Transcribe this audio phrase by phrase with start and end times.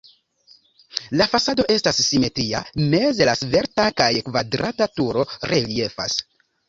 [1.21, 2.61] La fasado estas simetria,
[2.93, 6.19] meze la svelta kaj kvadrata turo reliefas.